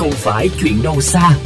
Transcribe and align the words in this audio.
không 0.00 0.10
phải 0.10 0.48
chuyện 0.62 0.82
đâu 0.82 1.00
xa. 1.00 1.38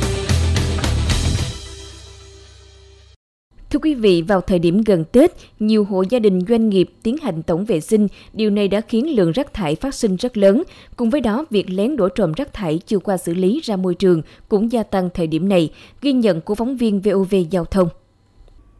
Thưa 3.70 3.78
quý 3.82 3.94
vị, 3.94 4.22
vào 4.22 4.40
thời 4.40 4.58
điểm 4.58 4.82
gần 4.86 5.04
Tết, 5.12 5.32
nhiều 5.58 5.84
hộ 5.84 6.04
gia 6.10 6.18
đình 6.18 6.40
doanh 6.48 6.68
nghiệp 6.68 6.90
tiến 7.02 7.16
hành 7.22 7.42
tổng 7.42 7.64
vệ 7.64 7.80
sinh, 7.80 8.08
điều 8.32 8.50
này 8.50 8.68
đã 8.68 8.80
khiến 8.80 9.16
lượng 9.16 9.32
rác 9.32 9.54
thải 9.54 9.74
phát 9.74 9.94
sinh 9.94 10.16
rất 10.16 10.36
lớn. 10.36 10.62
Cùng 10.96 11.10
với 11.10 11.20
đó, 11.20 11.44
việc 11.50 11.70
lén 11.70 11.96
đổ 11.96 12.08
trộm 12.08 12.32
rác 12.32 12.52
thải 12.52 12.80
chưa 12.86 12.98
qua 12.98 13.16
xử 13.16 13.34
lý 13.34 13.60
ra 13.64 13.76
môi 13.76 13.94
trường 13.94 14.22
cũng 14.48 14.72
gia 14.72 14.82
tăng 14.82 15.08
thời 15.14 15.26
điểm 15.26 15.48
này, 15.48 15.70
ghi 16.02 16.12
nhận 16.12 16.40
của 16.40 16.54
phóng 16.54 16.76
viên 16.76 17.00
VOV 17.00 17.34
Giao 17.50 17.64
thông. 17.64 17.88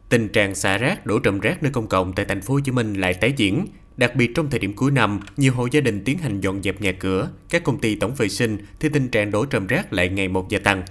Tình 0.09 0.29
trạng 0.29 0.55
xả 0.55 0.79
rác, 0.79 1.07
đổ 1.07 1.19
trộm 1.19 1.41
rác 1.41 1.63
nơi 1.63 1.73
công 1.73 1.87
cộng 1.87 2.13
tại 2.13 2.25
thành 2.29 2.41
phố 2.41 2.55
Hồ 2.55 2.61
Chí 2.65 2.73
Minh 2.73 2.95
lại 2.95 3.15
tái 3.15 3.33
diễn. 3.37 3.67
Đặc 3.97 4.17
biệt 4.17 4.31
trong 4.35 4.51
thời 4.51 4.59
điểm 4.59 4.73
cuối 4.77 4.91
năm, 4.91 5.21
nhiều 5.37 5.53
hộ 5.53 5.69
gia 5.71 5.81
đình 5.81 6.05
tiến 6.05 6.19
hành 6.19 6.41
dọn 6.41 6.63
dẹp 6.63 6.81
nhà 6.81 6.93
cửa, 6.93 7.29
các 7.51 7.65
công 7.65 7.79
ty 7.79 7.95
tổng 7.95 8.15
vệ 8.15 8.29
sinh 8.29 8.59
thì 8.81 8.89
tình 8.89 9.09
trạng 9.09 9.31
đổ 9.31 9.45
trầm 9.45 9.67
rác 9.67 9.93
lại 9.93 10.09
ngày 10.09 10.29
một 10.29 10.49
gia 10.49 10.59
tăng. 10.59 10.83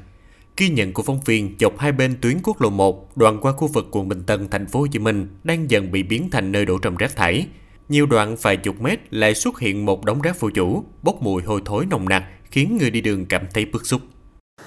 Ghi 0.58 0.70
nhận 0.70 0.94
của 0.94 1.04
phóng 1.04 1.20
viên 1.26 1.56
dọc 1.60 1.80
hai 1.80 1.92
bên 1.92 2.16
tuyến 2.22 2.38
quốc 2.44 2.62
lộ 2.62 2.70
1 2.70 3.18
đoạn 3.18 3.38
qua 3.42 3.52
khu 3.52 3.68
vực 3.68 3.88
quận 3.92 4.08
Bình 4.10 4.24
Tân, 4.28 4.50
thành 4.50 4.66
phố 4.66 4.80
Hồ 4.80 4.88
Chí 4.88 5.00
Minh 5.00 5.28
đang 5.44 5.72
dần 5.72 5.92
bị 5.92 6.04
biến 6.04 6.30
thành 6.30 6.52
nơi 6.52 6.66
đổ 6.66 6.78
trầm 6.78 6.96
rác 6.96 7.16
thải. 7.16 7.48
Nhiều 7.90 8.06
đoạn 8.06 8.36
vài 8.42 8.58
chục 8.58 8.82
mét 8.82 9.14
lại 9.14 9.36
xuất 9.36 9.60
hiện 9.60 9.86
một 9.86 10.06
đống 10.06 10.22
rác 10.22 10.40
vô 10.40 10.50
chủ, 10.50 10.84
bốc 11.02 11.22
mùi 11.22 11.44
hôi 11.44 11.62
thối 11.66 11.86
nồng 11.90 12.10
nặc, 12.10 12.24
khiến 12.52 12.78
người 12.78 12.90
đi 12.90 13.02
đường 13.02 13.26
cảm 13.26 13.42
thấy 13.54 13.66
bức 13.66 13.86
xúc. 13.86 14.02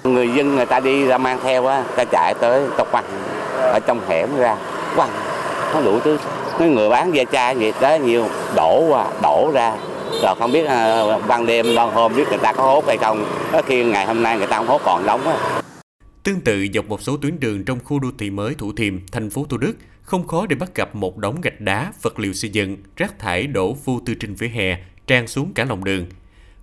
Người 0.03 0.29
dân 0.35 0.55
người 0.55 0.65
ta 0.65 0.79
đi 0.79 1.05
ra 1.05 1.17
mang 1.17 1.39
theo 1.43 1.65
á, 1.65 1.83
ta 1.95 2.05
chạy 2.11 2.33
tới 2.41 2.67
ta 2.77 2.83
quăng 2.91 3.05
ở 3.57 3.79
trong 3.87 4.01
hẻm 4.09 4.29
ra, 4.37 4.57
quăng 4.95 5.36
nó 5.73 5.81
đủ 5.81 5.99
thứ. 5.99 6.17
Mấy 6.59 6.69
người 6.69 6.89
bán 6.89 7.11
ve 7.11 7.25
chai 7.31 7.55
gì 7.57 7.71
đó 7.81 7.95
nhiều 7.95 8.27
đổ 8.55 8.87
qua, 8.89 9.07
đổ 9.23 9.51
ra. 9.53 9.73
Rồi 10.23 10.35
không 10.39 10.51
biết 10.51 10.65
à, 10.65 11.03
ban 11.27 11.45
đêm, 11.45 11.75
ban 11.75 11.91
hôm 11.91 12.15
biết 12.15 12.27
người 12.29 12.37
ta 12.37 12.53
có 12.53 12.63
hốt 12.63 12.85
hay 12.87 12.97
không. 12.97 13.25
Có 13.51 13.61
khi 13.61 13.83
ngày 13.83 14.05
hôm 14.05 14.23
nay 14.23 14.37
người 14.37 14.47
ta 14.47 14.57
không 14.57 14.67
hốt 14.67 14.81
còn 14.85 15.05
đóng 15.05 15.27
á. 15.27 15.61
Tương 16.23 16.41
tự 16.41 16.67
dọc 16.73 16.89
một 16.89 17.01
số 17.01 17.17
tuyến 17.17 17.39
đường 17.39 17.65
trong 17.65 17.79
khu 17.83 17.99
đô 17.99 18.07
thị 18.19 18.29
mới 18.29 18.53
Thủ 18.53 18.71
Thiêm, 18.77 18.93
thành 19.11 19.29
phố 19.29 19.45
Thủ 19.49 19.57
Đức, 19.57 19.73
không 20.01 20.27
khó 20.27 20.45
để 20.45 20.55
bắt 20.55 20.75
gặp 20.75 20.95
một 20.95 21.17
đống 21.17 21.41
gạch 21.41 21.61
đá, 21.61 21.91
vật 22.01 22.19
liệu 22.19 22.33
xây 22.33 22.49
dựng, 22.49 22.77
rác 22.97 23.19
thải 23.19 23.47
đổ 23.47 23.75
vô 23.85 24.01
tư 24.05 24.13
trên 24.13 24.35
vỉa 24.35 24.47
hè, 24.47 24.77
tràn 25.07 25.27
xuống 25.27 25.51
cả 25.53 25.65
lòng 25.69 25.83
đường. 25.83 26.05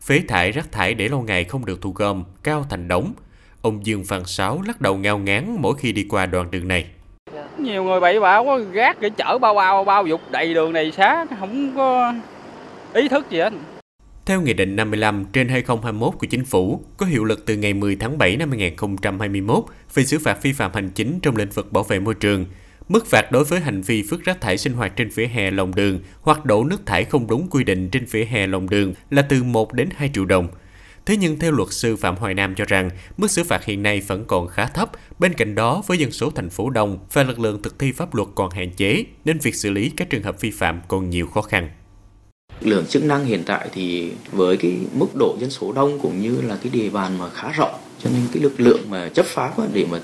Phế 0.03 0.21
thải 0.29 0.53
rác 0.53 0.73
thải 0.73 0.95
để 0.95 1.09
lâu 1.09 1.23
ngày 1.23 1.45
không 1.45 1.65
được 1.65 1.81
thu 1.81 1.93
gom, 1.93 2.25
cao 2.43 2.67
thành 2.71 2.89
đống. 2.89 3.13
Ông 3.63 3.87
Dương 3.87 4.05
Phan 4.05 4.25
Sáu 4.25 4.63
lắc 4.67 4.81
đầu 4.81 4.97
ngao 4.97 5.19
ngán 5.19 5.57
mỗi 5.59 5.75
khi 5.79 5.93
đi 5.93 6.07
qua 6.09 6.27
đoạn 6.27 6.51
đường 6.51 6.69
này. 6.69 6.87
Nhiều 7.59 7.85
người 7.85 8.01
bậy 8.01 8.21
bạ 8.21 8.39
quá 8.39 8.59
rác 8.73 9.01
để 9.01 9.11
chở 9.11 9.39
bao 9.39 9.55
bao 9.55 9.85
bao 9.85 10.07
dục 10.07 10.21
đầy 10.31 10.55
đường 10.55 10.73
này 10.73 10.93
xá, 10.93 11.27
không 11.41 11.77
có 11.77 12.15
ý 12.95 13.09
thức 13.09 13.31
gì 13.31 13.39
hết. 13.39 13.53
Theo 14.27 14.41
Nghị 14.41 14.53
định 14.53 14.77
55 14.77 15.25
trên 15.33 15.49
2021 15.49 16.15
của 16.19 16.27
Chính 16.31 16.45
phủ, 16.45 16.81
có 16.97 17.07
hiệu 17.07 17.25
lực 17.25 17.47
từ 17.47 17.57
ngày 17.57 17.75
10 17.75 17.97
tháng 17.97 18.19
7 18.19 18.37
năm 18.37 18.51
2021 18.51 19.65
về 19.95 20.05
xử 20.05 20.19
phạt 20.19 20.43
vi 20.43 20.53
phạm 20.53 20.71
hành 20.75 20.91
chính 20.91 21.21
trong 21.21 21.37
lĩnh 21.37 21.51
vực 21.51 21.73
bảo 21.73 21.85
vệ 21.85 21.99
môi 21.99 22.15
trường. 22.15 22.45
Mức 22.89 23.07
phạt 23.07 23.33
đối 23.33 23.45
với 23.45 23.61
hành 23.61 23.81
vi 23.81 24.03
vứt 24.03 24.25
rác 24.25 24.41
thải 24.41 24.59
sinh 24.59 24.73
hoạt 24.73 24.97
trên 24.97 25.09
vỉa 25.09 25.27
hè 25.27 25.51
lòng 25.51 25.75
đường 25.75 26.01
hoặc 26.21 26.45
đổ 26.45 26.65
nước 26.65 26.87
thải 26.87 27.05
không 27.05 27.27
đúng 27.27 27.49
quy 27.51 27.65
định 27.65 27.91
trên 27.91 28.05
vỉa 28.11 28.25
hè 28.25 28.47
lòng 28.47 28.71
đường 28.71 28.93
là 29.11 29.23
từ 29.23 29.43
1 29.43 29.73
đến 29.73 29.89
2 29.97 30.11
triệu 30.15 30.25
đồng. 30.25 30.49
Thế 31.07 31.17
nhưng 31.17 31.39
theo 31.39 31.53
luật 31.53 31.73
sư 31.73 31.97
Phạm 31.97 32.17
Hoài 32.17 32.35
Nam 32.35 32.55
cho 32.55 32.65
rằng, 32.69 32.91
mức 33.17 33.31
xử 33.31 33.45
phạt 33.45 33.65
hiện 33.65 33.83
nay 33.83 34.01
vẫn 34.01 34.25
còn 34.25 34.49
khá 34.49 34.67
thấp. 34.67 34.91
Bên 35.19 35.35
cạnh 35.35 35.55
đó, 35.55 35.83
với 35.87 35.99
dân 35.99 36.11
số 36.11 36.31
thành 36.31 36.51
phố 36.51 36.71
đông 36.71 36.99
và 37.13 37.23
lực 37.23 37.39
lượng 37.39 37.63
thực 37.63 37.79
thi 37.79 37.93
pháp 37.93 38.15
luật 38.15 38.29
còn 38.35 38.51
hạn 38.51 38.71
chế, 38.77 39.05
nên 39.25 39.39
việc 39.39 39.55
xử 39.55 39.71
lý 39.71 39.91
các 39.97 40.11
trường 40.11 40.23
hợp 40.23 40.41
vi 40.41 40.51
phạm 40.51 40.81
còn 40.89 41.11
nhiều 41.11 41.27
khó 41.27 41.43
khăn 41.43 41.69
lượng 42.61 42.87
chức 42.87 43.05
năng 43.05 43.25
hiện 43.25 43.43
tại 43.47 43.69
thì 43.73 44.13
với 44.33 44.57
cái 44.57 44.73
mức 44.93 45.07
độ 45.15 45.37
dân 45.41 45.51
số 45.51 45.73
đông 45.73 45.99
cũng 46.01 46.21
như 46.21 46.41
là 46.43 46.59
cái 46.63 46.73
địa 46.73 46.91
bàn 46.91 47.19
mà 47.19 47.31
khá 47.31 47.53
rộng 47.53 47.75
cho 48.03 48.11
nên 48.11 48.21
cái 48.33 48.43
lực 48.43 48.61
lượng 48.61 48.81
mà 48.91 49.09
chấp 49.09 49.27
pháp 49.27 49.53
để 49.73 49.87
mà 49.91 49.99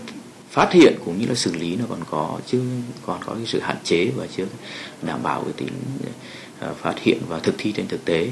phát 0.50 0.72
hiện 0.72 0.94
cũng 1.04 1.18
như 1.18 1.26
là 1.26 1.34
xử 1.34 1.54
lý 1.54 1.76
nó 1.76 1.84
còn 1.88 2.00
có 2.10 2.38
chứ 2.46 2.62
còn 3.06 3.20
có 3.26 3.34
cái 3.34 3.46
sự 3.46 3.60
hạn 3.60 3.76
chế 3.84 4.10
và 4.16 4.26
chưa 4.36 4.46
đảm 5.02 5.22
bảo 5.22 5.42
cái 5.44 5.52
tính 5.56 5.72
à, 6.60 6.72
phát 6.80 6.94
hiện 6.98 7.19
và 7.28 7.38
thực 7.38 7.54
thi 7.58 7.72
trên 7.72 7.88
thực 7.88 8.04
tế. 8.04 8.30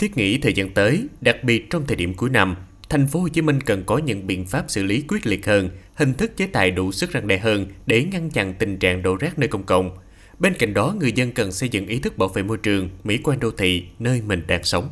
Thiết 0.00 0.16
nghĩ 0.16 0.38
thời 0.38 0.52
gian 0.52 0.70
tới, 0.70 1.06
đặc 1.20 1.44
biệt 1.44 1.70
trong 1.70 1.86
thời 1.86 1.96
điểm 1.96 2.14
cuối 2.14 2.30
năm, 2.30 2.56
thành 2.88 3.06
phố 3.06 3.20
Hồ 3.20 3.28
Chí 3.28 3.42
Minh 3.42 3.60
cần 3.60 3.84
có 3.86 3.98
những 3.98 4.26
biện 4.26 4.46
pháp 4.46 4.64
xử 4.68 4.82
lý 4.82 5.04
quyết 5.08 5.26
liệt 5.26 5.46
hơn, 5.46 5.70
hình 5.94 6.14
thức 6.14 6.36
chế 6.36 6.46
tài 6.46 6.70
đủ 6.70 6.92
sức 6.92 7.12
răng 7.12 7.28
đe 7.28 7.38
hơn 7.38 7.66
để 7.86 8.04
ngăn 8.04 8.30
chặn 8.30 8.54
tình 8.54 8.78
trạng 8.78 9.02
đổ 9.02 9.16
rác 9.16 9.38
nơi 9.38 9.48
công 9.48 9.62
cộng 9.62 9.98
Bên 10.38 10.54
cạnh 10.54 10.74
đó, 10.74 10.94
người 11.00 11.12
dân 11.12 11.32
cần 11.32 11.52
xây 11.52 11.68
dựng 11.68 11.86
ý 11.86 11.98
thức 11.98 12.18
bảo 12.18 12.28
vệ 12.28 12.42
môi 12.42 12.56
trường, 12.56 12.90
mỹ 13.04 13.18
quan 13.22 13.40
đô 13.40 13.50
thị 13.50 13.84
nơi 13.98 14.22
mình 14.26 14.42
đang 14.46 14.64
sống. 14.64 14.88